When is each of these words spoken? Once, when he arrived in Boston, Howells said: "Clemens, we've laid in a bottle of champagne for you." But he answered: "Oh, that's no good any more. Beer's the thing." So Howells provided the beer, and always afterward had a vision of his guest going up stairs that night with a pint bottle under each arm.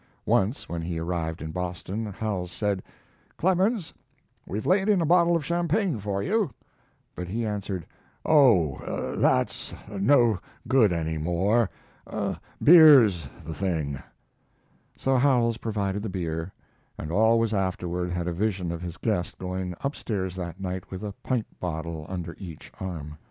Once, 0.25 0.67
when 0.67 0.81
he 0.81 0.97
arrived 0.97 1.43
in 1.43 1.51
Boston, 1.51 2.07
Howells 2.07 2.51
said: 2.51 2.81
"Clemens, 3.37 3.93
we've 4.47 4.65
laid 4.65 4.89
in 4.89 4.99
a 4.99 5.05
bottle 5.05 5.35
of 5.35 5.45
champagne 5.45 5.99
for 5.99 6.23
you." 6.23 6.49
But 7.15 7.27
he 7.27 7.45
answered: 7.45 7.85
"Oh, 8.25 9.13
that's 9.17 9.75
no 9.87 10.39
good 10.67 10.91
any 10.91 11.19
more. 11.19 11.69
Beer's 12.63 13.29
the 13.45 13.53
thing." 13.53 14.01
So 14.97 15.17
Howells 15.17 15.57
provided 15.57 16.01
the 16.01 16.09
beer, 16.09 16.51
and 16.97 17.11
always 17.11 17.53
afterward 17.53 18.09
had 18.09 18.27
a 18.27 18.33
vision 18.33 18.71
of 18.71 18.81
his 18.81 18.97
guest 18.97 19.37
going 19.37 19.75
up 19.81 19.95
stairs 19.95 20.35
that 20.35 20.59
night 20.59 20.89
with 20.89 21.03
a 21.03 21.11
pint 21.21 21.45
bottle 21.59 22.07
under 22.09 22.35
each 22.39 22.71
arm. 22.79 23.19